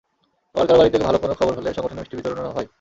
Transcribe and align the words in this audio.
আবার 0.55 0.65
কারও 0.67 0.79
বাড়িতে 0.79 0.97
ভালো 0.99 1.17
কোনো 1.17 1.33
খবর 1.39 1.53
হলে 1.57 1.69
সংগঠনে 1.73 1.99
মিষ্টি 1.99 2.15
বিতরণও 2.17 2.51
হয়। 2.51 2.67